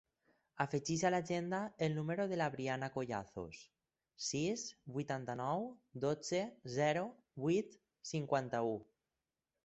[0.63, 1.57] Afegeix a l'agenda
[1.87, 3.59] el número de la Brianna Collazos:
[4.27, 4.63] sis,
[4.95, 5.67] vuitanta-nou,
[6.05, 6.39] dotze,
[6.79, 7.03] zero,
[7.45, 7.77] vuit,
[8.13, 8.73] cinquanta-u.